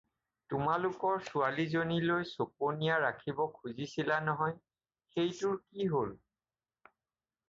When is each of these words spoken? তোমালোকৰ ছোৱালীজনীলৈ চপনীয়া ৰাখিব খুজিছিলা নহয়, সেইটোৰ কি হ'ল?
তোমালোকৰ 0.51 1.17
ছোৱালীজনীলৈ 1.25 2.23
চপনীয়া 2.29 2.95
ৰাখিব 3.03 3.43
খুজিছিলা 3.57 4.17
নহয়, 4.31 4.55
সেইটোৰ 5.13 5.61
কি 5.61 5.87
হ'ল? 5.93 6.15